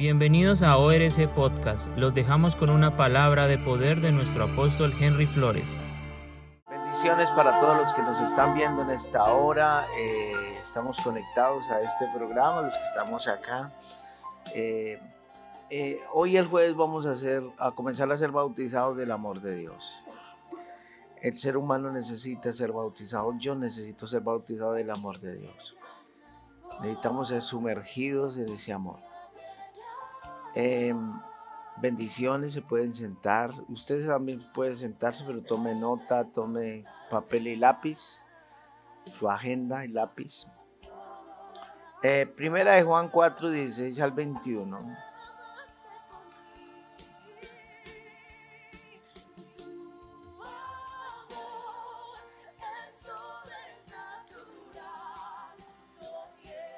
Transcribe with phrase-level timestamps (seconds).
[0.00, 1.86] Bienvenidos a ORC Podcast.
[1.98, 5.76] Los dejamos con una palabra de poder de nuestro apóstol Henry Flores.
[6.70, 9.86] Bendiciones para todos los que nos están viendo en esta hora.
[9.98, 13.74] Eh, estamos conectados a este programa, los que estamos acá.
[14.54, 14.98] Eh,
[15.68, 19.54] eh, hoy el jueves vamos a, hacer, a comenzar a ser bautizados del amor de
[19.56, 19.84] Dios.
[21.20, 23.34] El ser humano necesita ser bautizado.
[23.38, 25.76] Yo necesito ser bautizado del amor de Dios.
[26.80, 29.09] Necesitamos ser sumergidos en ese amor.
[30.54, 31.12] Em,
[31.76, 33.52] bendiciones, se pueden sentar.
[33.68, 38.22] Ustedes también pueden sentarse, pero tome nota, tome papel y lápiz,
[39.18, 40.46] su agenda y lápiz.
[42.02, 45.09] Eh, primera de Juan 4, 16 al 21.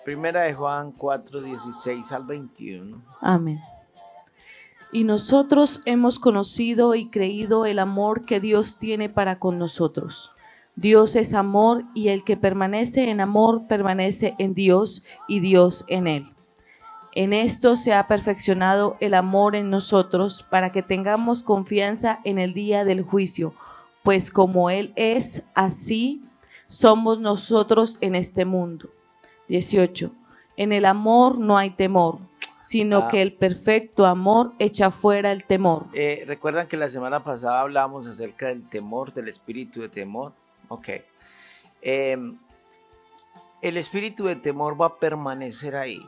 [0.05, 3.03] Primera de Juan 4, 16 al 21.
[3.21, 3.61] Amén.
[4.91, 10.33] Y nosotros hemos conocido y creído el amor que Dios tiene para con nosotros.
[10.75, 16.07] Dios es amor y el que permanece en amor permanece en Dios y Dios en
[16.07, 16.25] él.
[17.15, 22.55] En esto se ha perfeccionado el amor en nosotros para que tengamos confianza en el
[22.55, 23.53] día del juicio,
[24.03, 26.23] pues como Él es, así
[26.69, 28.89] somos nosotros en este mundo.
[29.53, 30.11] 18.
[30.57, 32.21] En el amor no hay temor,
[32.59, 33.09] sino Ah.
[33.09, 35.89] que el perfecto amor echa fuera el temor.
[35.93, 40.33] Eh, Recuerdan que la semana pasada hablamos acerca del temor, del espíritu de temor.
[40.69, 40.89] Ok.
[41.83, 42.39] Em,
[43.61, 46.01] el espíritu de temor va a permanecer ahí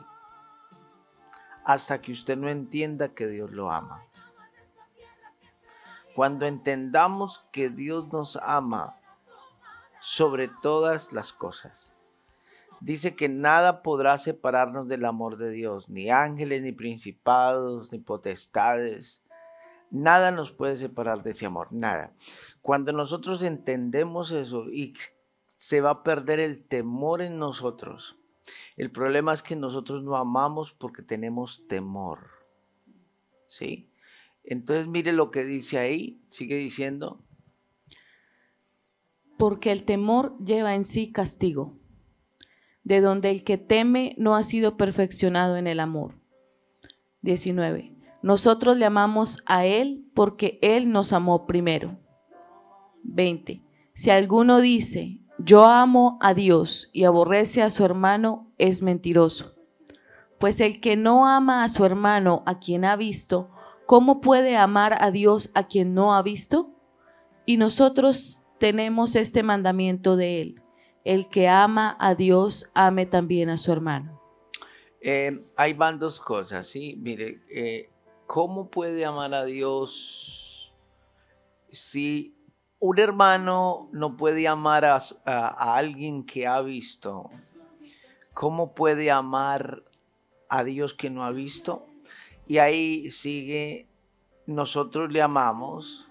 [1.65, 4.01] hasta que usted no entienda que Dios lo ama.
[6.15, 8.95] Cuando entendamos que Dios nos ama
[9.99, 11.91] sobre todas las cosas,
[12.85, 19.23] dice que nada podrá separarnos del amor de Dios, ni ángeles, ni principados, ni potestades.
[19.89, 22.13] Nada nos puede separar de ese amor, nada.
[22.61, 24.93] Cuando nosotros entendemos eso y
[25.57, 28.19] se va a perder el temor en nosotros,
[28.77, 32.19] el problema es que nosotros no amamos porque tenemos temor.
[33.47, 33.89] ¿Sí?
[34.43, 37.19] Entonces mire lo que dice ahí, sigue diciendo,
[39.39, 41.79] Porque el temor lleva en sí castigo,
[42.85, 46.13] de donde el que teme no ha sido perfeccionado en el amor.
[47.23, 47.91] 19.
[48.21, 51.97] Nosotros le amamos a Él porque Él nos amó primero.
[53.03, 53.61] 20.
[53.93, 59.55] Si alguno dice, yo amo a Dios y aborrece a su hermano, es mentiroso.
[60.39, 63.49] Pues el que no ama a su hermano a quien ha visto,
[63.87, 66.69] ¿cómo puede amar a Dios a quien no ha visto?
[67.47, 70.61] Y nosotros tenemos este mandamiento de Él.
[71.05, 74.19] El que ama a Dios, ame también a su hermano.
[75.01, 76.95] Eh, ahí van dos cosas, ¿sí?
[76.99, 77.89] Mire, eh,
[78.25, 80.73] ¿cómo puede amar a Dios
[81.71, 82.35] si
[82.79, 84.95] un hermano no puede amar a,
[85.25, 87.29] a- a alguien que ha visto?
[88.33, 89.83] ¿Cómo puede amar
[90.49, 91.85] a Dios que no ha visto?
[92.47, 93.87] Y ahí sigue,
[94.47, 96.07] nosotros le amamos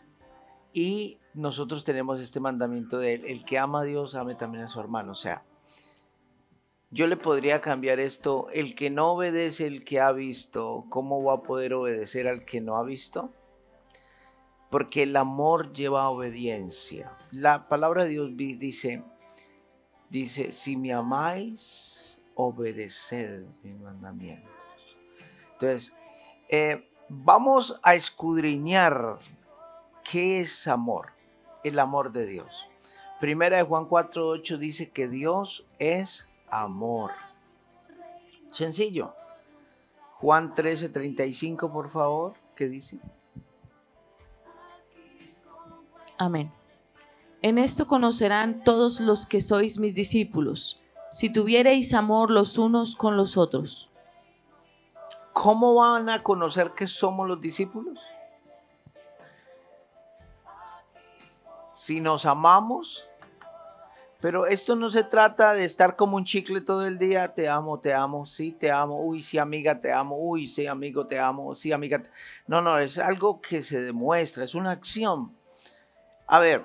[0.72, 4.68] y nosotros tenemos este mandamiento de él, el que ama a Dios, ame también a
[4.68, 5.12] su hermano.
[5.12, 5.42] O sea,
[6.90, 11.34] yo le podría cambiar esto, el que no obedece el que ha visto, ¿cómo va
[11.34, 13.32] a poder obedecer al que no ha visto?
[14.70, 17.16] Porque el amor lleva obediencia.
[17.32, 19.02] La palabra de Dios dice,
[20.08, 24.50] dice, si me amáis, obedeced mis mandamientos.
[25.52, 25.92] Entonces,
[26.48, 29.18] eh, vamos a escudriñar
[30.04, 31.12] qué es amor,
[31.64, 32.68] el amor de Dios.
[33.20, 37.10] Primera de Juan 4.8 dice que Dios es amor.
[38.50, 39.14] Sencillo.
[40.18, 42.98] Juan 13.35, por favor, ¿qué dice?
[46.18, 46.52] Amén.
[47.42, 50.80] En esto conocerán todos los que sois mis discípulos,
[51.10, 53.90] si tuviereis amor los unos con los otros.
[55.32, 57.98] ¿Cómo van a conocer que somos los discípulos?
[61.74, 63.06] Si nos amamos,
[64.20, 67.78] pero esto no se trata de estar como un chicle todo el día, te amo,
[67.78, 71.54] te amo, sí, te amo, uy, sí, amiga, te amo, uy, sí, amigo, te amo,
[71.54, 72.00] sí, amiga.
[72.00, 72.10] te-
[72.46, 75.36] No, no, es algo que se demuestra, es una acción.
[76.26, 76.64] A ver,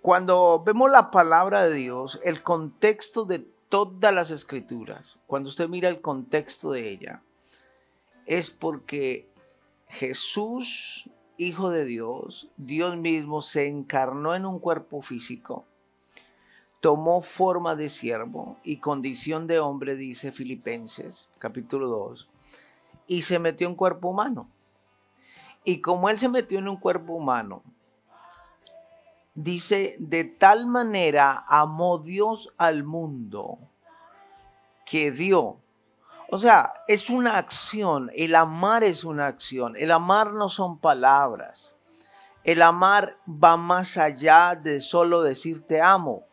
[0.00, 5.88] cuando vemos la palabra de Dios, el contexto de todas las escrituras, cuando usted mira
[5.90, 7.22] el contexto de ella,
[8.24, 9.28] es porque
[9.88, 11.10] Jesús,
[11.40, 15.64] Hijo de Dios, Dios mismo, se encarnó en un cuerpo físico,
[16.80, 22.28] tomó forma de siervo y condición de hombre, dice Filipenses capítulo 2,
[23.06, 24.50] y se metió en cuerpo humano.
[25.64, 27.62] Y como Él se metió en un cuerpo humano,
[29.34, 33.58] dice, de tal manera amó Dios al mundo
[34.84, 35.56] que dio.
[36.32, 41.74] O sea, es una acción, el amar es una acción, el amar no son palabras.
[42.44, 46.24] El amar va más allá de solo decir te amo.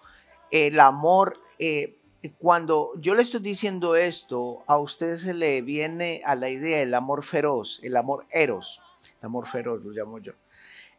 [0.51, 1.97] El amor, eh,
[2.37, 6.93] cuando yo le estoy diciendo esto, a usted se le viene a la idea el
[6.93, 8.79] amor feroz, el amor eros,
[9.19, 10.33] el amor feroz lo llamo yo.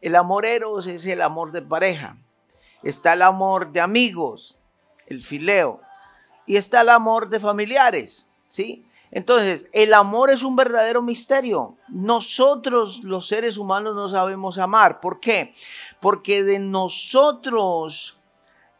[0.01, 2.17] El amor eros es el amor de pareja.
[2.83, 4.59] Está el amor de amigos,
[5.07, 5.81] el fileo.
[6.47, 8.28] Y está el amor de familiares,
[9.11, 11.77] Entonces, el amor es un verdadero misterio.
[11.89, 15.01] Nosotros los seres humanos no sabemos amar.
[15.01, 15.55] ¿Por qué?
[16.01, 18.19] Porque de nosotros,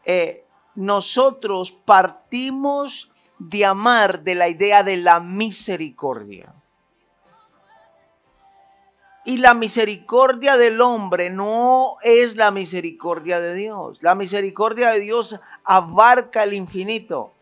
[0.05, 0.45] eh,
[0.75, 6.53] nosotros partimos de amar de la idea de la misericordia.
[9.25, 13.97] Y la misericordia del hombre no es la misericordia de Dios.
[14.01, 17.33] La misericordia de Dios abarca el infinito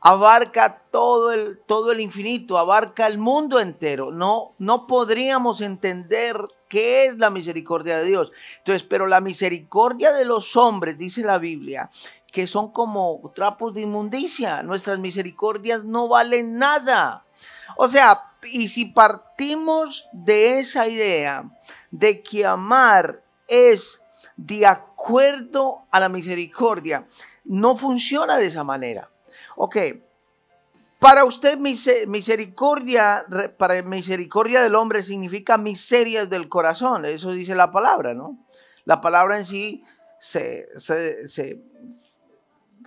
[0.00, 4.10] abarca todo el, todo el infinito, abarca el mundo entero.
[4.10, 6.36] No, no podríamos entender
[6.68, 8.32] qué es la misericordia de Dios.
[8.58, 11.90] Entonces, pero la misericordia de los hombres, dice la Biblia,
[12.30, 14.62] que son como trapos de inmundicia.
[14.62, 17.24] Nuestras misericordias no valen nada.
[17.76, 21.44] O sea, y si partimos de esa idea
[21.90, 24.02] de que amar es
[24.36, 27.06] de acuerdo a la misericordia,
[27.44, 29.10] no funciona de esa manera.
[29.60, 29.76] Ok,
[31.00, 33.26] para usted misericordia,
[33.58, 38.46] para misericordia del hombre significa miserias del corazón, eso dice la palabra, ¿no?
[38.84, 39.82] La palabra en sí
[40.20, 41.60] se, se,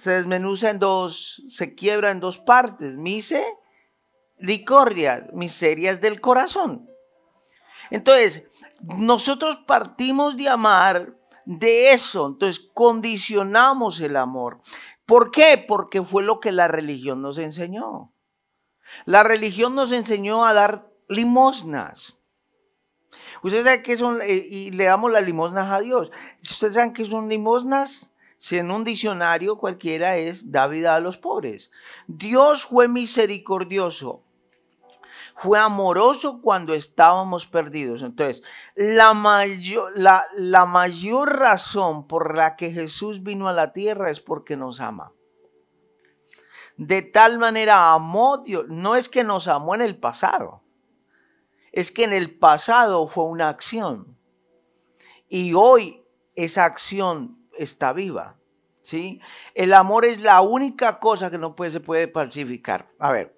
[0.06, 6.90] desmenuza en dos, se quiebra en dos partes, misericordia, miserias del corazón.
[7.90, 8.46] Entonces,
[8.80, 14.62] nosotros partimos de amar de eso, entonces condicionamos el amor.
[15.06, 15.64] ¿Por qué?
[15.68, 18.14] Porque fue lo que la religión nos enseñó.
[19.06, 22.18] La religión nos enseñó a dar limosnas.
[23.44, 26.12] Ustedes saben qué son, eh, y le damos las limosnas a Dios.
[26.42, 28.14] Ustedes saben qué son limosnas.
[28.38, 31.72] Si en un diccionario cualquiera es da vida a los pobres.
[32.08, 34.24] Dios fue misericordioso
[35.36, 38.04] fue amoroso cuando estábamos perdidos.
[38.04, 38.44] Entonces,
[38.76, 44.20] la mayor, la, la mayor razón por la que Jesús vino a la tierra es
[44.20, 45.14] porque nos ama.
[46.78, 48.66] De tal manera amó Dios.
[48.68, 50.64] No es que nos amó en el pasado.
[51.72, 54.18] Es que en el pasado fue una acción.
[55.28, 56.04] Y hoy
[56.36, 58.38] esa acción está viva.
[58.82, 59.22] ¿sí?
[59.54, 62.90] El amor es la única cosa que no puede, se puede falsificar.
[63.00, 63.36] A ver,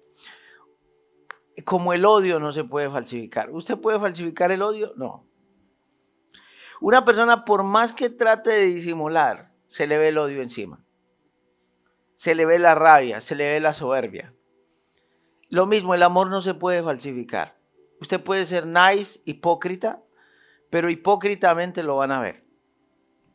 [1.62, 3.50] como el odio no se puede falsificar.
[3.50, 4.92] ¿Usted puede falsificar el odio?
[4.96, 5.26] No.
[6.80, 10.84] Una persona, por más que trate de disimular, se le ve el odio encima.
[12.14, 14.34] Se le ve la rabia, se le ve la soberbia.
[15.48, 17.56] Lo mismo, el amor no se puede falsificar.
[18.00, 20.02] Usted puede ser nice, hipócrita,
[20.70, 22.44] pero hipócritamente lo van a ver.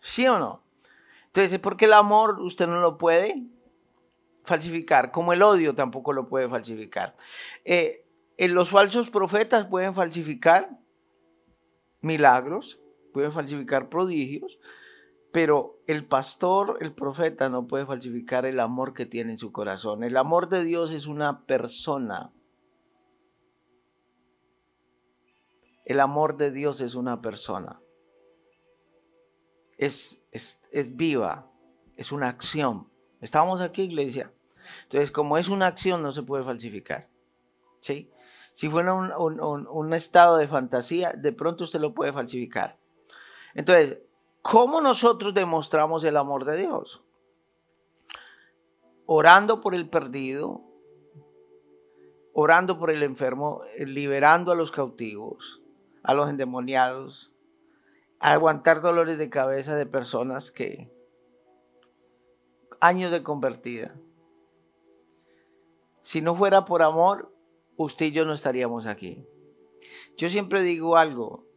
[0.01, 0.63] ¿Sí o no?
[1.27, 3.44] Entonces, ¿por qué el amor usted no lo puede
[4.44, 5.12] falsificar?
[5.12, 7.15] Como el odio tampoco lo puede falsificar.
[7.63, 8.06] Eh,
[8.47, 10.79] los falsos profetas pueden falsificar
[12.01, 12.79] milagros,
[13.13, 14.58] pueden falsificar prodigios,
[15.31, 20.03] pero el pastor, el profeta, no puede falsificar el amor que tiene en su corazón.
[20.03, 22.31] El amor de Dios es una persona.
[25.86, 27.81] El amor de Dios es una persona.
[29.77, 31.51] Es, es, es viva,
[31.96, 32.89] es una acción.
[33.22, 34.31] Estamos aquí, iglesia.
[34.84, 37.10] Entonces, como es una acción, no se puede falsificar.
[37.79, 38.10] ¿Sí?
[38.60, 42.78] Si fuera un, estado de fantasía, de pronto usted lo puede falsificar.
[43.54, 44.00] Entonces,
[44.42, 47.01] ¿cómo nosotros demostramos el amor de Dios?
[49.06, 50.60] Orando por el perdido,
[52.34, 55.62] orando por el enfermo, liberando a los cautivos,
[56.04, 57.34] a los endemoniados,
[58.20, 60.92] aguantar dolores de cabeza de personas que
[62.82, 63.96] años de convertida.
[66.01, 67.38] Si no fuera por amor,
[67.83, 69.25] usted y yo no estaríamos aquí.
[70.17, 71.48] Yo siempre digo algo,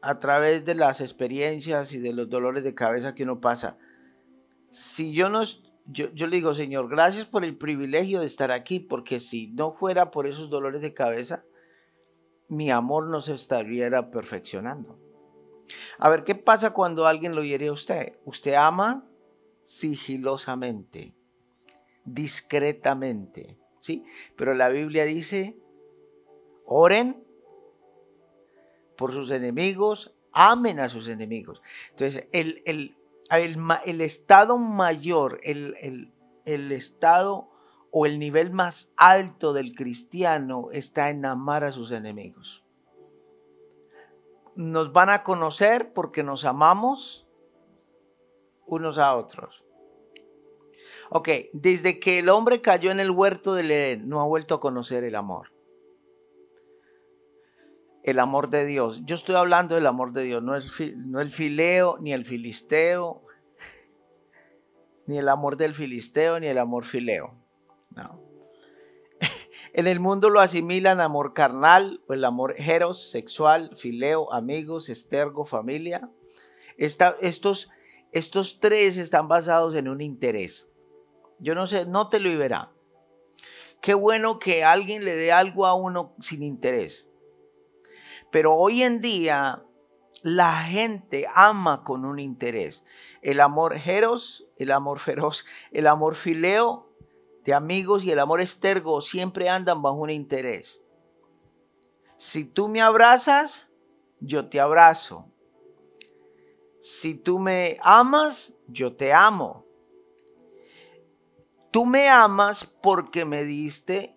[0.00, 3.76] a través de las experiencias y de los dolores de cabeza que uno pasa,
[4.70, 5.42] si yo no,
[5.86, 10.10] yo, le digo, Señor, gracias por el privilegio de estar aquí, porque si no fuera
[10.10, 11.44] por esos dolores de cabeza,
[12.48, 14.98] mi amor no se estaría perfeccionando.
[15.98, 18.18] A ver, ¿qué pasa cuando alguien lo hiere a usted?
[18.24, 19.04] Usted ama
[19.64, 21.14] sigilosamente,
[22.04, 23.58] discretamente.
[23.84, 24.06] ¿Sí?
[24.34, 25.58] Pero la Biblia dice
[26.64, 27.22] Oren
[28.96, 31.60] por sus enemigos, amen a sus enemigos.
[31.90, 36.10] Entonces, el, el, estado mayor, el,
[36.46, 37.50] el estado
[37.90, 42.64] o el nivel más alto del cristiano está en amar a sus enemigos.
[44.54, 47.26] Nos van a conocer porque nos amamos
[48.66, 49.63] unos a otros.
[51.16, 54.60] Ok, desde que el hombre cayó en el huerto del Edén, no ha vuelto a
[54.60, 55.52] conocer el amor.
[58.02, 59.02] El amor de Dios.
[59.04, 60.54] Yo estoy hablando del amor de Dios, no,
[60.96, 63.22] no el fileo, ni el filisteo,
[65.06, 67.36] ni el amor del filisteo, ni el amor fileo.
[69.72, 75.44] En el mundo lo asimilan amor carnal o el amor heros, sexual, fileo, amigos, estergo,
[75.44, 76.10] familia.
[76.76, 77.70] estos,
[78.10, 80.73] estos tres están basados en un interés.
[81.38, 82.72] Yo no sé, no te lo verá.
[83.80, 87.10] Qué bueno que alguien le dé algo a uno sin interés.
[88.30, 89.62] Pero hoy en día
[90.22, 92.84] la gente ama con un interés.
[93.20, 96.88] El amor jeros, el amor feroz, el amor fileo
[97.44, 100.82] de amigos y el amor estergo siempre andan bajo un interés.
[102.16, 103.68] Si tú me abrazas,
[104.18, 105.30] yo te abrazo.
[106.80, 109.63] Si tú me amas, yo te amo.
[111.74, 114.16] Tú me amas porque me diste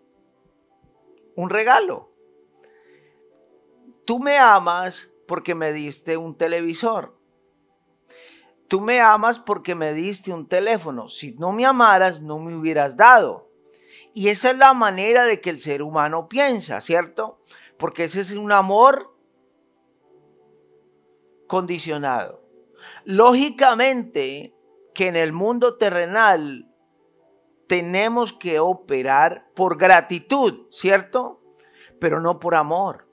[1.36, 2.12] un regalo.
[4.06, 7.18] Tú me amas porque me diste un televisor.
[8.68, 11.10] Tú me amas porque me diste un teléfono.
[11.10, 13.50] Si no me amaras, no me hubieras dado.
[14.14, 17.42] Y esa es la manera de que el ser humano piensa, ¿cierto?
[17.80, 19.18] Porque ese es un amor
[21.48, 22.48] condicionado.
[23.04, 24.54] Lógicamente
[24.94, 26.67] que en el mundo terrenal
[27.68, 31.42] tenemos que operar por gratitud, ¿cierto?
[32.00, 33.08] Pero no por amor.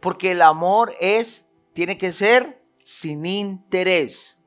[0.00, 4.40] Porque el amor es, tiene que ser sin interés.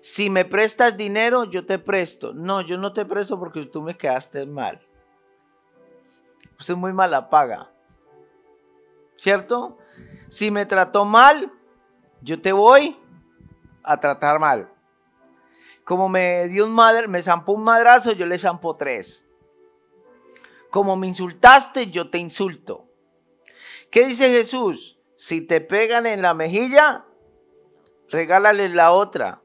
[0.00, 2.34] Si me prestas dinero, yo te presto.
[2.34, 4.80] No, yo no te presto porque tú me quedaste mal.
[6.58, 7.70] Usted es muy mala paga.
[9.16, 9.78] ¿Cierto?
[10.28, 11.50] Si me trató mal,
[12.20, 12.98] yo te voy
[13.82, 14.73] a tratar mal.
[15.84, 19.28] Como me dio un madre, me zampó un madrazo, yo le zampo tres.
[20.70, 22.88] Como me insultaste, yo te insulto.
[23.90, 24.98] ¿Qué dice Jesús?
[25.16, 27.06] Si te pegan en la mejilla,
[28.08, 29.42] regálales la otra.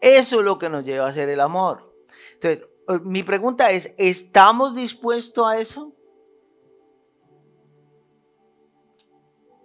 [0.00, 1.94] Eso es lo que nos lleva a hacer el amor.
[2.34, 2.66] Entonces,
[3.02, 5.92] mi pregunta es, ¿estamos dispuestos a eso?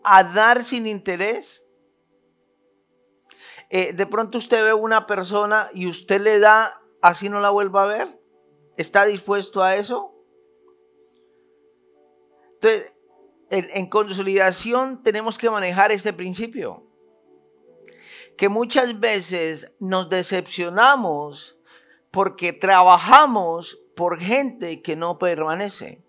[0.03, 1.65] ¿A dar sin interés?
[3.73, 7.83] Eh, de pronto usted ve una persona y usted le da, así no la vuelva
[7.83, 8.19] a ver.
[8.75, 10.13] ¿Está dispuesto a eso?
[12.55, 12.91] Entonces,
[13.49, 16.83] en, consolidación tenemos que manejar este principio.
[18.37, 21.57] Que muchas veces nos decepcionamos
[22.11, 26.00] porque trabajamos por gente que no permanece.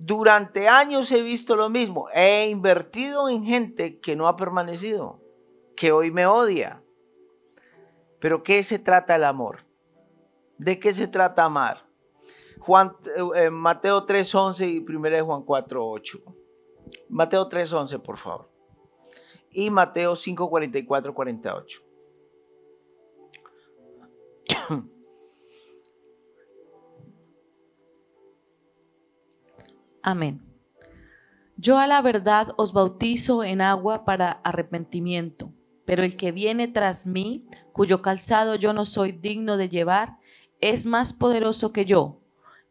[0.00, 2.08] Durante años he visto lo mismo.
[2.14, 5.20] He invertido en gente que no ha permanecido,
[5.76, 6.84] que hoy me odia.
[8.20, 9.66] Pero ¿qué se trata el amor?
[10.56, 11.84] ¿De qué se trata amar?
[12.60, 16.22] Juan, eh, eh, Mateo 3.11 y 1 Juan 4.8.
[17.08, 18.48] Mateo 3.11, por favor.
[19.50, 21.82] Y Mateo 5.44, 48.
[30.02, 30.42] Amén.
[31.56, 35.52] Yo a la verdad os bautizo en agua para arrepentimiento,
[35.84, 40.18] pero el que viene tras mí, cuyo calzado yo no soy digno de llevar,
[40.60, 42.20] es más poderoso que yo.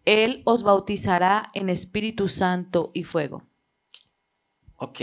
[0.05, 3.43] Él os bautizará en Espíritu Santo y fuego.
[4.77, 5.01] Ok.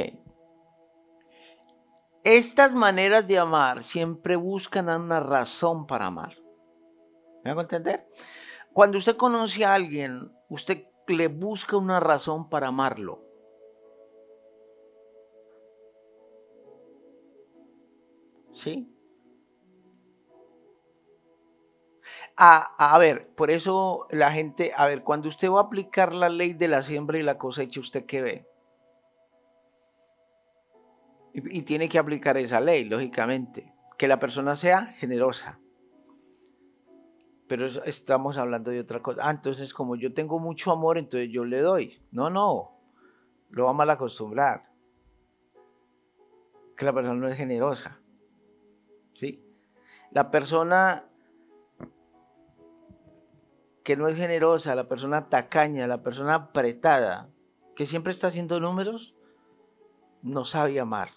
[2.22, 6.36] Estas maneras de amar siempre buscan una razón para amar.
[7.44, 8.08] ¿Me hago entender?
[8.72, 13.22] Cuando usted conoce a alguien, usted le busca una razón para amarlo.
[18.52, 18.90] ¿Sí?
[22.36, 26.28] A, a, ver, por eso la gente, a ver, cuando usted va a aplicar la
[26.28, 28.46] ley de la siembra y la cosecha, ¿usted qué ve?
[31.32, 33.72] Y, y tiene que aplicar esa ley, lógicamente.
[33.98, 35.60] Que la persona sea generosa
[37.46, 39.20] pero estamos hablando de otra cosa.
[39.24, 42.00] Ah, entonces como yo tengo mucho amor, entonces yo le doy.
[42.10, 42.72] No, no,
[43.50, 44.70] lo va a mal acostumbrar.
[46.76, 48.00] Que la persona no es generosa.
[49.14, 49.44] ¿Sí?
[50.10, 51.04] La persona
[53.84, 57.28] que no es generosa, la persona tacaña, la persona apretada,
[57.76, 59.14] que siempre está haciendo números,
[60.22, 61.10] no sabe amar.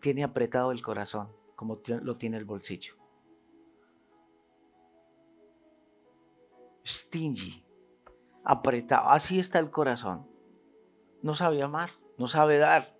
[0.00, 2.94] Tiene apretado el corazón, como lo tiene el bolsillo.
[7.10, 7.64] Stingy,
[8.44, 9.10] apretado.
[9.10, 10.28] Así está el corazón.
[11.22, 12.96] No sabe amar, no sabe dar.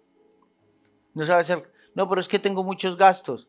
[1.14, 1.72] No sabe ser.
[1.94, 3.48] No, pero es que tengo muchos gastos.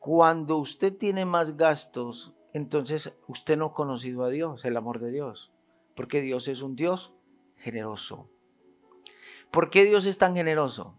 [0.00, 5.12] Cuando usted tiene más gastos, entonces usted no ha conocido a Dios, el amor de
[5.12, 5.52] Dios.
[5.94, 7.14] Porque Dios es un Dios
[7.58, 8.28] generoso.
[9.52, 10.96] ¿Por qué Dios es tan generoso?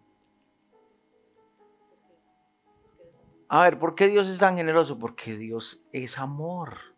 [3.50, 4.98] A ver, ¿por qué Dios es tan generoso?
[4.98, 6.93] Porque Dios es amor.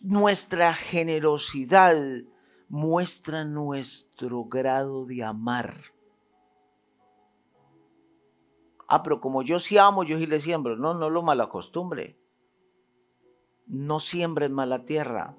[0.00, 1.96] Nuestra generosidad
[2.68, 5.74] muestra nuestro grado de amar.
[8.88, 10.76] Ah, pero como yo sí amo, yo sí le siembro.
[10.76, 12.16] No, no lo malacostumbre.
[13.66, 15.36] No siembre en mala tierra.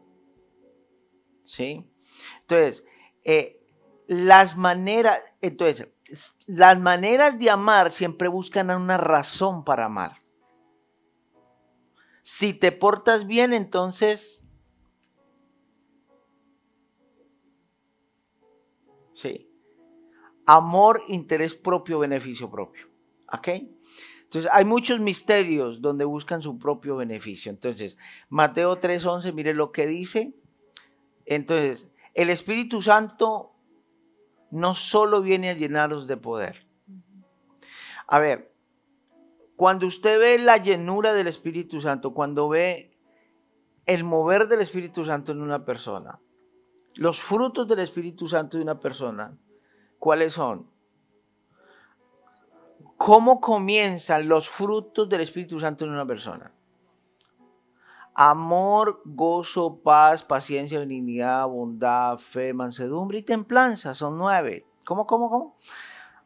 [1.46, 1.90] ¿Sí?
[2.42, 2.84] Entonces,
[3.24, 3.66] eh,
[4.08, 5.88] las maneras, entonces,
[6.46, 10.27] las maneras de amar siempre buscan una razón para amar.
[12.30, 14.44] Si te portas bien, entonces...
[19.14, 19.50] Sí.
[20.46, 22.90] Amor, interés propio, beneficio propio.
[23.32, 23.48] ¿Ok?
[24.24, 27.50] Entonces, hay muchos misterios donde buscan su propio beneficio.
[27.50, 30.36] Entonces, Mateo 3:11, mire lo que dice.
[31.26, 33.54] Entonces, el Espíritu Santo
[34.52, 36.68] no solo viene a llenaros de poder.
[38.06, 38.54] A ver,
[39.58, 42.96] cuando usted ve la llenura del Espíritu Santo, cuando ve
[43.88, 46.20] el mover del Espíritu Santo en una persona,
[46.94, 49.36] los frutos del Espíritu Santo de una persona,
[49.98, 50.70] ¿cuáles son?
[52.98, 56.54] ¿Cómo comienzan los frutos del Espíritu Santo en una persona?
[58.14, 63.96] Amor, gozo, paz, paciencia, benignidad, bondad, fe, mansedumbre y templanza.
[63.96, 64.68] Son nueve.
[64.86, 65.58] ¿Cómo, cómo, cómo?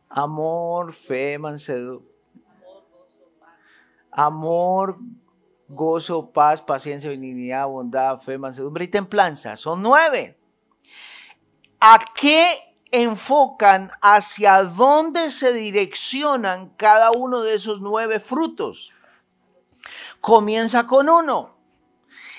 [0.10, 2.11] Amor, fe, mansedumbre.
[4.12, 4.98] Amor,
[5.68, 9.56] gozo, paz, paciencia, benignidad, bondad, fe, mansedumbre y templanza.
[9.58, 10.38] Son nueve.
[11.80, 18.92] ¿A qué enfocan, hacia dónde se direccionan cada uno de esos nueve frutos?
[20.20, 21.56] Comienza con uno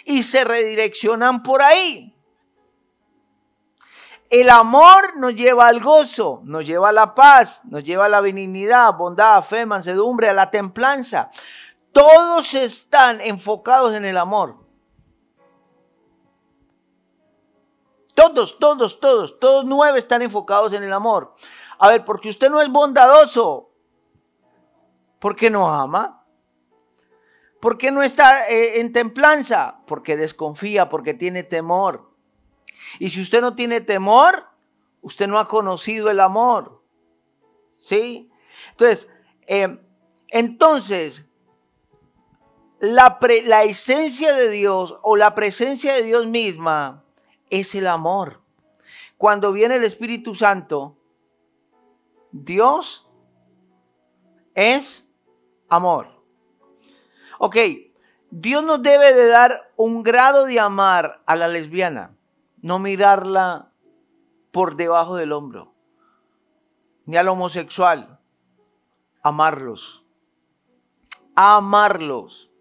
[0.04, 2.14] y se redireccionan por ahí.
[4.30, 8.22] El amor nos lleva al gozo, nos lleva a la paz, nos lleva a la
[8.22, 11.30] benignidad, bondad, fe, mansedumbre, a la templanza.
[11.92, 14.56] Todos están enfocados en el amor.
[18.14, 21.34] Todos, todos, todos, todos nueve están enfocados en el amor.
[21.78, 23.70] A ver, porque usted no es bondadoso,
[25.18, 26.24] ¿por qué no ama?
[27.60, 29.80] ¿Por qué no está eh, en templanza?
[29.86, 32.10] Porque desconfía, porque tiene temor.
[32.98, 34.48] Y si usted no tiene temor,
[35.00, 36.82] usted no ha conocido el amor.
[37.76, 38.30] ¿Sí?
[38.70, 39.08] Entonces,
[39.46, 39.78] eh,
[40.28, 41.24] entonces,
[42.82, 47.04] la, la esencia de Dios o la presencia de Dios misma
[47.48, 48.40] es el amor.
[49.16, 50.96] Cuando viene el Espíritu Santo,
[52.32, 53.08] Dios
[54.56, 55.08] es
[55.68, 56.08] amor.
[57.38, 57.56] Ok,
[58.30, 62.16] Dios nos debe de dar un grado de amar a la lesbiana,
[62.62, 63.70] no mirarla
[64.50, 65.72] por debajo del hombro,
[67.06, 68.18] ni al homosexual,
[69.22, 70.04] amarlos,
[71.36, 72.51] amarlos.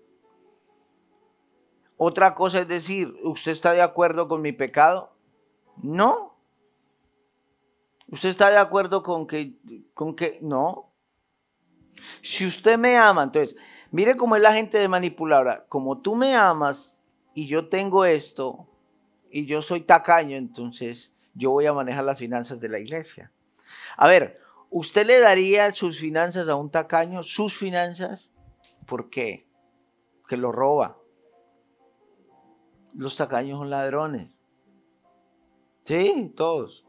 [2.03, 5.13] Otra cosa es decir, ¿usted está de acuerdo con mi pecado?
[5.83, 6.35] No.
[8.07, 9.53] ¿Usted está de acuerdo con que,
[9.93, 10.91] con que, no?
[12.21, 13.55] Si usted me ama, entonces,
[13.91, 15.65] Mire cómo es la gente de manipuladora.
[15.67, 18.69] Como tú me amas y yo tengo esto
[19.29, 23.33] y yo soy tacaño, entonces yo voy a manejar las finanzas de la iglesia.
[23.97, 27.23] A ver, ¿usted le daría sus finanzas a un tacaño?
[27.23, 28.31] ¿Sus finanzas?
[28.87, 29.45] ¿Por qué?
[30.29, 30.97] Que lo roba.
[32.95, 34.29] Los tacaños son ladrones.
[35.83, 36.85] Sí, todos.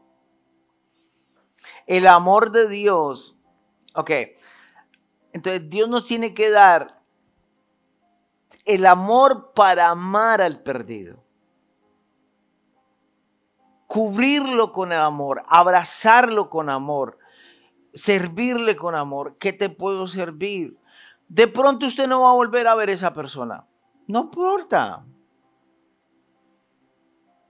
[1.87, 3.37] El amor de Dios.
[3.95, 4.11] Ok,
[5.31, 7.01] entonces Dios nos tiene que dar
[8.65, 11.23] el amor para amar al perdido.
[13.87, 17.19] Cubrirlo con el amor, abrazarlo con amor,
[17.93, 19.37] servirle con amor.
[19.37, 20.77] ¿Qué te puedo servir?
[21.27, 23.65] De pronto usted no va a volver a ver a esa persona.
[24.07, 25.05] No importa.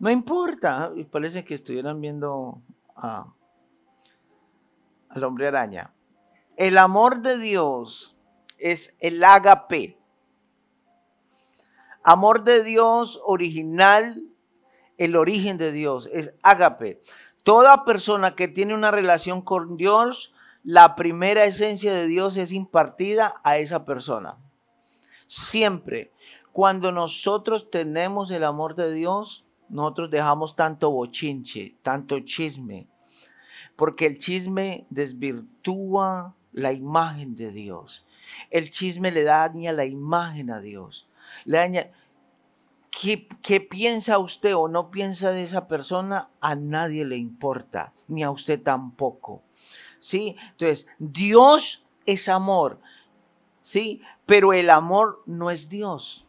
[0.03, 0.91] No importa.
[0.97, 2.61] Y parece que estuvieran viendo
[2.93, 3.25] a,
[5.07, 5.93] al hombre araña.
[6.57, 8.13] El amor de Dios
[8.57, 9.97] es el agape.
[12.03, 14.21] Amor de Dios original,
[14.97, 17.01] el origen de Dios es ágape.
[17.43, 20.33] Toda persona que tiene una relación con Dios,
[20.65, 24.35] la primera esencia de Dios es impartida a esa persona.
[25.27, 26.11] Siempre.
[26.51, 32.87] Cuando nosotros tenemos el amor de Dios, nosotros dejamos tanto bochinche, tanto chisme,
[33.75, 38.05] porque el chisme desvirtúa la imagen de Dios.
[38.51, 41.07] El chisme le daña la imagen a Dios.
[41.45, 41.87] Le daña,
[42.91, 46.29] ¿qué, ¿Qué piensa usted o no piensa de esa persona?
[46.39, 49.41] A nadie le importa, ni a usted tampoco.
[49.99, 50.35] ¿Sí?
[50.51, 52.79] Entonces, Dios es amor.
[53.63, 54.01] ¿Sí?
[54.27, 56.22] Pero el amor no es Dios.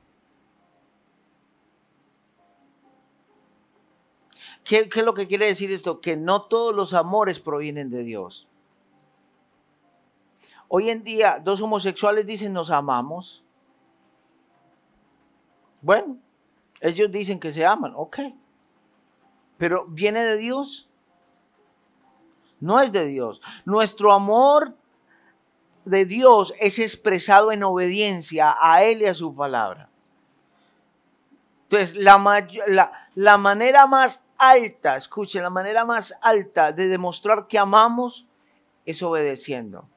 [4.65, 6.01] ¿Qué, ¿Qué, es lo que quiere decir esto?
[6.01, 8.49] Que no todos los amores provienen de Dios.
[10.69, 13.45] Hoy en día, dos homosexuales dicen nos amamos.
[15.83, 16.17] Bueno,
[16.81, 18.21] ellos dicen que se aman, ok.
[19.59, 20.89] Pero ¿viene de Dios?
[22.59, 23.43] No es de Dios.
[23.67, 24.75] Nuestro amor
[25.85, 29.91] de Dios es expresado en obediencia a Él y a su palabra.
[31.65, 37.59] Entonces, la, la, la manera más alta, escuchen, la manera más alta de demostrar que
[37.59, 38.27] amamos
[38.85, 39.89] es obedeciendo.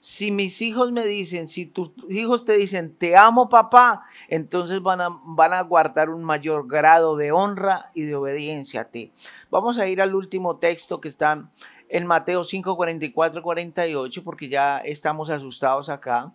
[0.00, 5.00] Si mis hijos me dicen, si tus hijos te dicen, te amo papá, entonces van
[5.00, 9.12] a, van a guardar un mayor grado de honra y de obediencia a ti.
[9.48, 11.48] Vamos a ir al último texto que está
[11.88, 16.32] en Mateo 5, 44, 48, porque ya estamos asustados acá.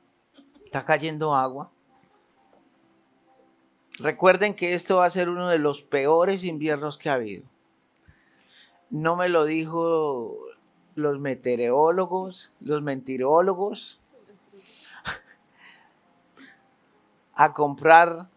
[0.63, 1.69] Está cayendo agua.
[3.99, 7.43] Recuerden que esto va a ser uno de los peores inviernos que ha habido.
[8.89, 10.37] No me lo dijo
[10.95, 13.99] los meteorólogos, los mentirólogos,
[17.33, 18.27] a comprar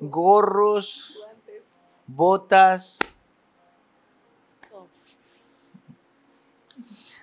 [0.00, 1.18] gorros,
[2.06, 2.98] botas.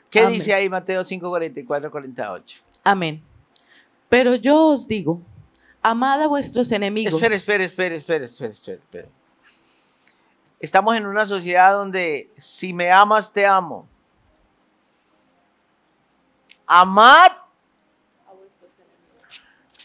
[0.10, 0.34] ¿Qué Amén.
[0.34, 2.62] dice ahí Mateo 5, 44, 48?
[2.84, 3.22] Amén.
[4.08, 5.22] Pero yo os digo,
[5.86, 7.14] amad a vuestros enemigos.
[7.14, 9.08] Espera, espera, espera, espera, espera, espera, espera.
[10.60, 13.88] Estamos en una sociedad donde si me amas, te amo.
[16.66, 17.32] Amad.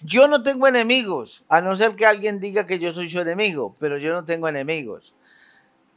[0.02, 3.76] Yo no tengo enemigos, a no ser que alguien diga que yo soy su enemigo,
[3.78, 5.12] pero yo no tengo enemigos.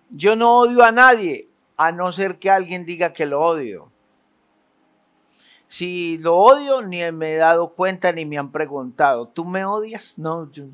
[0.09, 3.92] Yo no odio a nadie, a no ser que alguien diga que lo odio.
[5.73, 9.27] Si lo odio, ni me he dado cuenta ni me han preguntado.
[9.27, 10.19] ¿Tú me odias?
[10.19, 10.65] No, yo.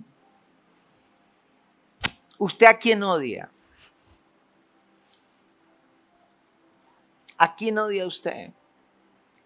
[2.37, 3.49] ¿Usted a quién odia?
[7.37, 8.51] ¿A quién odia usted?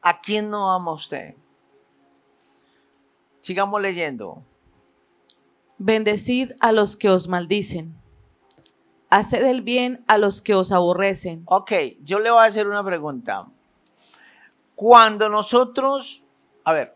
[0.02, 1.36] ¿A quién no ama usted?
[3.42, 4.42] Sigamos leyendo.
[5.78, 7.96] Bendecid a los que os maldicen.
[9.12, 11.44] Haced el bien a los que os aborrecen.
[11.46, 13.53] Ok, yo le voy a hacer una pregunta.
[14.84, 16.26] Cuando nosotros,
[16.66, 16.94] a ver,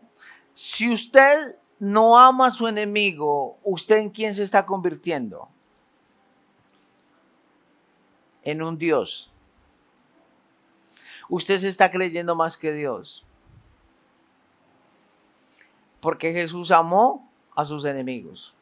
[0.52, 5.48] si usted no ama a su enemigo, ¿usted en quién se está convirtiendo?
[8.42, 9.32] En un Dios.
[11.30, 13.24] Usted se está creyendo más que Dios.
[16.02, 18.54] Porque Jesús amó a sus enemigos.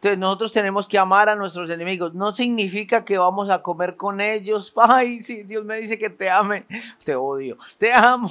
[0.00, 2.14] Entonces nosotros tenemos que amar a nuestros enemigos.
[2.14, 4.72] No significa que vamos a comer con ellos.
[4.76, 6.64] Ay, si Dios me dice que te ame,
[7.04, 8.30] te odio, te amo.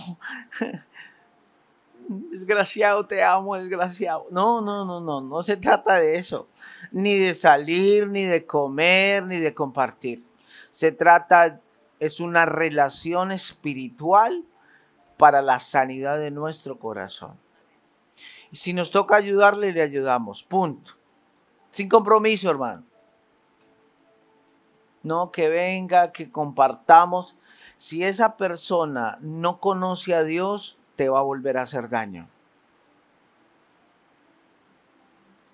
[2.07, 4.25] Desgraciado, te amo, desgraciado.
[4.31, 6.47] No, no, no, no, no se trata de eso.
[6.91, 10.23] Ni de salir, ni de comer, ni de compartir.
[10.71, 11.61] Se trata,
[11.99, 14.43] es una relación espiritual
[15.17, 17.33] para la sanidad de nuestro corazón.
[18.51, 20.41] Y si nos toca ayudarle, le ayudamos.
[20.41, 20.98] Punto.
[21.71, 22.83] Sin compromiso, hermano.
[25.03, 27.35] No, que venga, que compartamos.
[27.77, 32.27] Si esa persona no conoce a Dios, te va a volver a hacer daño.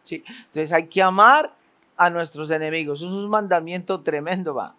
[0.04, 0.23] Sí.
[0.28, 1.54] Entonces hay que amar
[1.97, 3.01] a nuestros enemigos.
[3.01, 4.75] Es un mandamiento tremendo, va.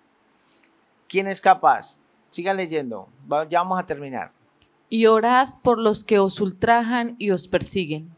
[1.08, 1.98] ¿Quién es capaz?
[2.30, 3.08] Sigan leyendo.
[3.48, 4.32] Ya vamos a terminar.
[4.88, 8.15] Y orad por los que os ultrajan y os persiguen,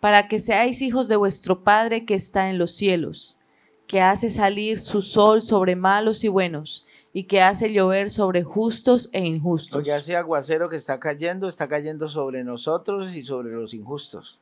[0.00, 3.38] para que seáis hijos de vuestro Padre que está en los cielos,
[3.86, 9.08] que hace salir su sol sobre malos y buenos, y que hace llover sobre justos
[9.12, 9.72] e injustos.
[9.72, 14.38] Porque ese aguacero que está cayendo, está cayendo sobre nosotros y sobre los injustos.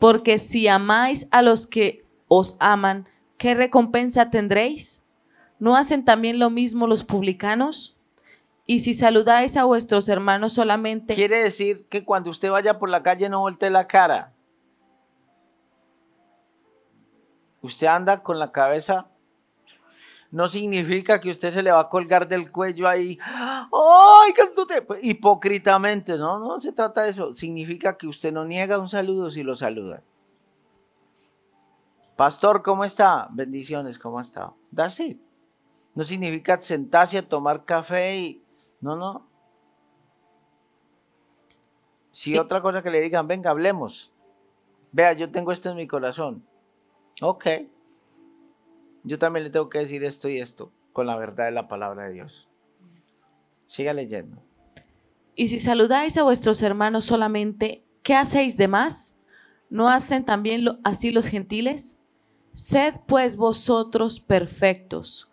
[0.00, 5.04] Porque si amáis a los que os aman, ¿qué recompensa tendréis?
[5.60, 7.96] ¿No hacen también lo mismo los publicanos?
[8.70, 13.02] Y si saludáis a vuestros hermanos solamente, Quiere decir que cuando usted vaya por la
[13.02, 14.32] calle no voltee la cara.
[17.62, 19.08] Usted anda con la cabeza.
[20.30, 23.18] No significa que usted se le va a colgar del cuello ahí.
[23.24, 24.82] ¡Ay, cantote!
[24.82, 27.34] Pues, Hipócritamente, no, no se trata de eso.
[27.34, 30.04] Significa que usted no niega un saludo si lo saluda.
[32.14, 33.26] Pastor, ¿cómo está?
[33.32, 34.56] Bendiciones, ¿cómo ha estado?
[35.92, 38.44] No significa sentarse a tomar café y.
[38.80, 39.26] No, no.
[42.12, 44.10] Si otra cosa que le digan, venga, hablemos.
[44.92, 46.44] Vea, yo tengo esto en mi corazón.
[47.22, 47.46] Ok.
[49.04, 52.04] Yo también le tengo que decir esto y esto con la verdad de la palabra
[52.04, 52.48] de Dios.
[53.66, 54.42] Siga leyendo.
[55.36, 59.16] y si saludáis a vuestros hermanos solamente, ¿qué hacéis de más?
[59.70, 61.98] ¿No hacen también lo- así los gentiles?
[62.52, 65.29] Sed pues vosotros perfectos,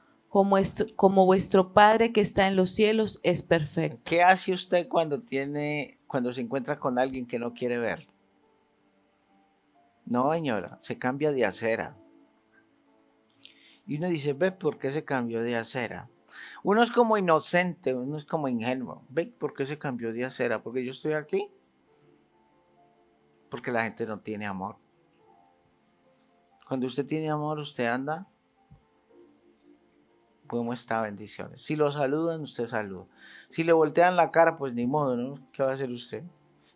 [0.95, 3.99] como, vuestro Padre que está en los cielos es perfecto.
[4.03, 8.07] ¿Qué hace usted cuando tiene, cuando se encuentra con alguien que no quiere ver?
[10.05, 11.97] No, señora, se cambia de acera.
[13.85, 16.09] Y uno dice, ve, ¿por qué se cambió de acera?
[16.63, 19.03] Uno es como inocente, uno es como ingenuo.
[19.09, 20.61] Ve, ¿por qué se cambió de acera?
[20.61, 21.49] Porque yo estoy aquí.
[23.49, 24.75] Porque la gente no tiene amor.
[26.67, 28.27] Cuando usted tiene amor, usted anda.
[30.47, 31.01] ¿Cómo está?
[31.01, 31.61] Bendiciones.
[31.61, 33.05] Si lo saludan, usted saluda.
[33.49, 35.35] Si le voltean la cara, pues ni modo, ¿no?
[35.51, 36.23] ¿Qué va a hacer usted?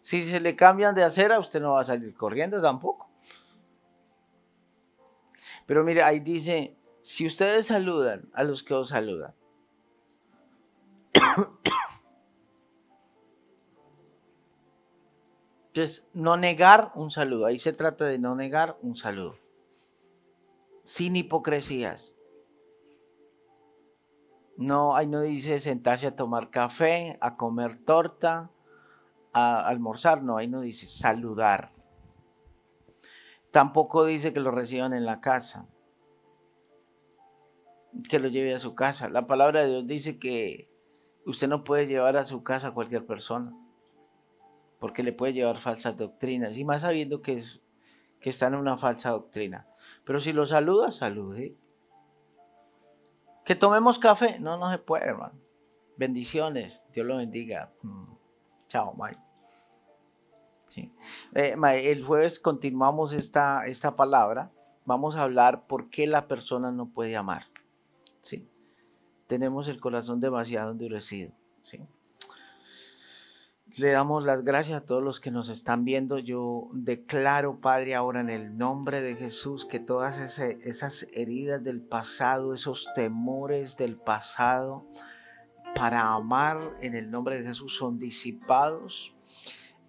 [0.01, 3.09] Si se le cambian de acera, usted no va a salir corriendo tampoco.
[5.65, 9.33] Pero mire, ahí dice, si ustedes saludan a los que os saludan.
[15.67, 17.45] Entonces, no negar un saludo.
[17.45, 19.37] Ahí se trata de no negar un saludo.
[20.83, 22.15] Sin hipocresías.
[24.61, 28.51] No, ahí no dice sentarse a tomar café, a comer torta,
[29.33, 30.21] a almorzar.
[30.21, 31.71] No, ahí no dice saludar.
[33.49, 35.67] Tampoco dice que lo reciban en la casa.
[38.07, 39.09] Que lo lleve a su casa.
[39.09, 40.69] La palabra de Dios dice que
[41.25, 43.57] usted no puede llevar a su casa a cualquier persona.
[44.79, 46.55] Porque le puede llevar falsas doctrinas.
[46.55, 47.61] Y más sabiendo que, es,
[48.19, 49.65] que está en una falsa doctrina.
[50.05, 51.55] Pero si lo saluda, salude.
[53.45, 54.39] Que tomemos café.
[54.39, 55.33] No, no se puede, hermano.
[55.97, 56.83] Bendiciones.
[56.93, 57.71] Dios lo bendiga.
[57.81, 58.13] Mm.
[58.67, 59.19] Chao, Mike.
[61.33, 64.51] Eh, el jueves continuamos esta, esta palabra.
[64.85, 67.47] Vamos a hablar por qué la persona no puede amar.
[68.21, 68.47] ¿sí?
[69.27, 71.31] Tenemos el corazón demasiado endurecido.
[71.63, 71.79] ¿sí?
[73.77, 76.19] Le damos las gracias a todos los que nos están viendo.
[76.19, 82.53] Yo declaro, Padre, ahora en el nombre de Jesús, que todas esas heridas del pasado,
[82.53, 84.85] esos temores del pasado,
[85.73, 89.15] para amar en el nombre de Jesús son disipados.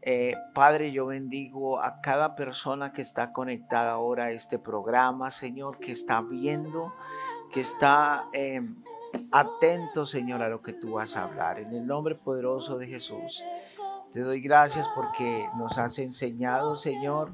[0.01, 5.81] Eh, Padre, yo bendigo a cada persona que está conectada ahora a este programa, Señor,
[5.81, 6.95] que está viendo,
[7.51, 8.63] que está eh,
[9.33, 11.59] atento, Señor, a lo que tú vas a hablar.
[11.59, 13.43] En el nombre poderoso de Jesús,
[14.13, 17.33] te doy gracias porque nos has enseñado, Señor,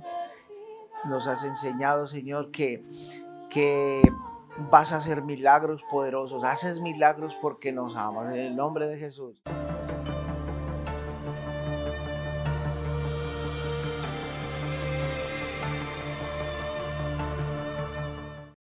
[1.05, 2.85] nos has enseñado, Señor, que,
[3.51, 4.03] que
[4.71, 6.45] vas a hacer milagros poderosos.
[6.45, 8.35] Haces milagros porque nos amas.
[8.35, 9.41] En el nombre de Jesús.